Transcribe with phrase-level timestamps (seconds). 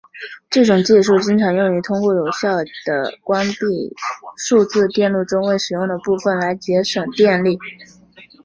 [0.49, 2.55] 这种技术经常用于通过有效
[2.85, 3.93] 地关闭
[4.35, 7.59] 数字电路中未使用的部分来节省电力。